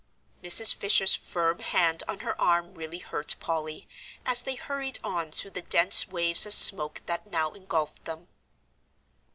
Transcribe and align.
Mrs. 0.43 0.73
Fisher's 0.73 1.13
firm 1.13 1.59
hand 1.59 2.01
on 2.07 2.21
her 2.21 2.41
arm 2.41 2.73
really 2.73 2.97
hurt 2.97 3.35
Polly, 3.39 3.87
as 4.25 4.41
they 4.41 4.55
hurried 4.55 4.97
on 5.03 5.29
through 5.31 5.51
the 5.51 5.61
dense 5.61 6.07
waves 6.07 6.47
of 6.47 6.55
smoke 6.55 7.03
that 7.05 7.27
now 7.29 7.51
engulfed 7.51 8.05
them. 8.05 8.27